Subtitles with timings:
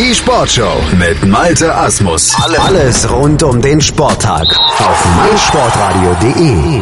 [0.00, 2.34] Die Sportshow mit Malte Asmus.
[2.58, 6.80] Alles rund um den Sporttag auf meinsportradio.de.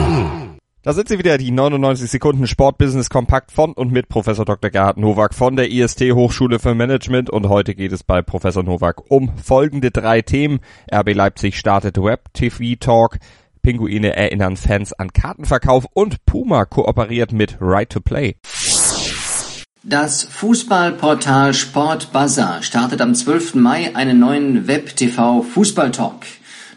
[0.83, 4.71] Da sind sie wieder, die 99 Sekunden Sportbusiness Kompakt von und mit Professor Dr.
[4.71, 9.11] Gerhard Nowak von der IST Hochschule für Management und heute geht es bei Professor Nowak
[9.11, 10.61] um folgende drei Themen.
[10.95, 13.19] RB Leipzig startet Web TV Talk,
[13.63, 18.37] Pinguine erinnern Fans an Kartenverkauf und Puma kooperiert mit Right to Play.
[19.89, 23.55] Das Fußballportal Sport Buzzer startet am 12.
[23.55, 26.27] Mai einen neuen Web-TV Fußballtalk.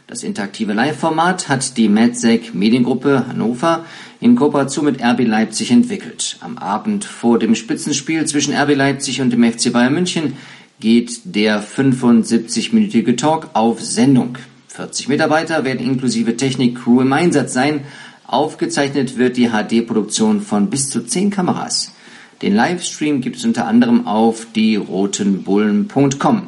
[0.07, 3.83] Das interaktive Live-Format hat die MedSec Mediengruppe Hannover
[4.21, 6.37] in Kooperation mit RB Leipzig entwickelt.
[6.39, 10.37] Am Abend vor dem Spitzenspiel zwischen RB Leipzig und dem FC Bayern München
[10.79, 14.37] geht der 75-minütige Talk auf Sendung.
[14.69, 17.81] 40 Mitarbeiter werden inklusive Technik-Crew im Einsatz sein.
[18.25, 21.91] Aufgezeichnet wird die HD-Produktion von bis zu 10 Kameras.
[22.41, 26.47] Den Livestream gibt es unter anderem auf dierotenbullen.com.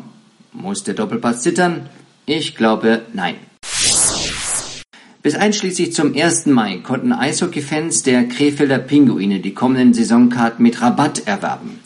[0.52, 1.88] Muss der Doppelpass zittern?
[2.26, 3.36] Ich glaube, nein.
[5.22, 6.48] Bis einschließlich zum 1.
[6.48, 11.80] Mai konnten Eishockey-Fans der Krefelder Pinguine die kommenden Saisonkarten mit Rabatt erwerben.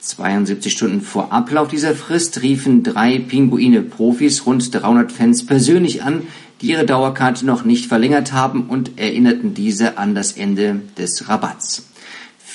[0.00, 6.22] 72 Stunden vor Ablauf dieser Frist riefen drei Pinguine-Profis rund 300 Fans persönlich an,
[6.60, 11.86] die ihre Dauerkarte noch nicht verlängert haben und erinnerten diese an das Ende des Rabatts.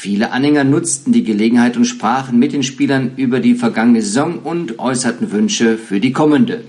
[0.04, 4.80] Viele Anhänger nutzten die Gelegenheit und sprachen mit den Spielern über die vergangene Saison und
[4.80, 6.64] äußerten Wünsche für die kommende.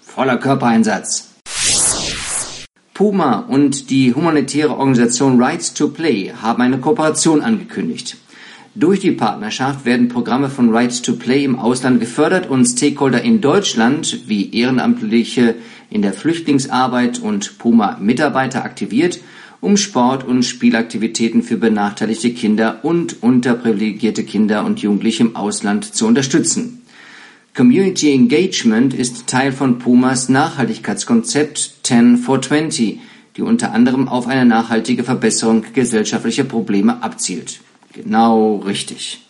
[0.00, 1.34] Voller Körpereinsatz.
[2.94, 8.16] Puma und die humanitäre Organisation Rights to Play haben eine Kooperation angekündigt.
[8.74, 13.42] Durch die Partnerschaft werden Programme von Rights to Play im Ausland gefördert und Stakeholder in
[13.42, 15.56] Deutschland wie Ehrenamtliche
[15.90, 19.20] in der Flüchtlingsarbeit und Puma-Mitarbeiter aktiviert
[19.60, 26.06] um Sport- und Spielaktivitäten für benachteiligte Kinder und unterprivilegierte Kinder und Jugendliche im Ausland zu
[26.06, 26.82] unterstützen.
[27.56, 33.00] Community Engagement ist Teil von Pumas Nachhaltigkeitskonzept 10 for 20,
[33.36, 37.60] die unter anderem auf eine nachhaltige Verbesserung gesellschaftlicher Probleme abzielt.
[37.92, 39.27] Genau richtig.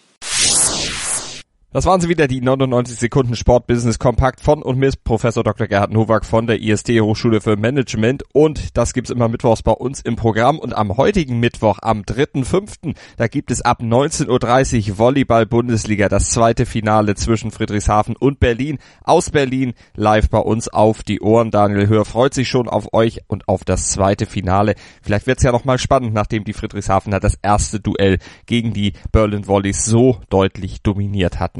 [1.70, 5.66] Das waren sie wieder, die 99 Sekunden Sportbusiness Kompakt von und mit Professor Dr.
[5.66, 10.00] Gerhard Nowak von der IST Hochschule für Management und das gibt's immer mittwochs bei uns
[10.00, 15.44] im Programm und am heutigen Mittwoch, am 3.5., da gibt es ab 19.30 Uhr Volleyball
[15.44, 21.20] Bundesliga, das zweite Finale zwischen Friedrichshafen und Berlin, aus Berlin, live bei uns auf die
[21.20, 21.50] Ohren.
[21.50, 24.74] Daniel Hör freut sich schon auf euch und auf das zweite Finale.
[25.02, 29.84] Vielleicht wird's ja nochmal spannend, nachdem die Friedrichshafener das erste Duell gegen die Berlin Volleys
[29.84, 31.57] so deutlich dominiert hatten.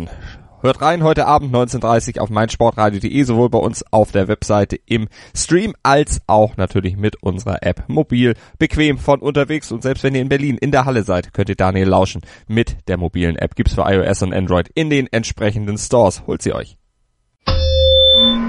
[0.60, 5.74] Hört rein heute Abend 19.30 auf meinsportradio.de, sowohl bei uns auf der Webseite im Stream
[5.84, 10.28] als auch natürlich mit unserer App mobil, bequem von unterwegs und selbst wenn ihr in
[10.28, 13.54] Berlin in der Halle seid, könnt ihr Daniel lauschen mit der mobilen App.
[13.54, 16.26] Gibt's für iOS und Android in den entsprechenden Stores.
[16.26, 16.76] Holt sie euch.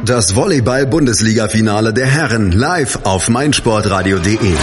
[0.06, 4.56] Das Volleyball-Bundesliga-Finale der Herren live auf meinsportradio.de.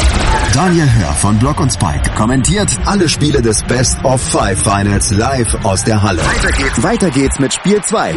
[0.53, 5.55] Daniel Hör von Block und Spike kommentiert alle Spiele des Best of Five Finals live
[5.65, 6.21] aus der Halle.
[6.23, 8.15] Weiter geht's, Weiter geht's mit Spiel 2.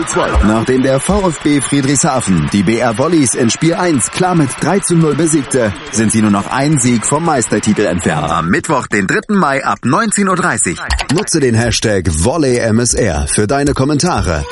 [0.47, 5.15] Nachdem der VfB Friedrichshafen die BR Volleys in Spiel 1 klar mit 3 zu 0
[5.15, 8.31] besiegte, sind sie nur noch ein Sieg vom Meistertitel entfernt.
[8.31, 9.35] Am Mittwoch, den 3.
[9.35, 10.87] Mai ab 19.30 Uhr.
[11.13, 14.45] Nutze den Hashtag VolleyMSR für deine Kommentare.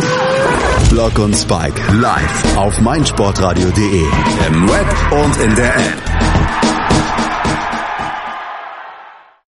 [0.90, 4.02] Block und Spike live auf meinsportradio.de.
[4.48, 6.27] Im Web und in der App.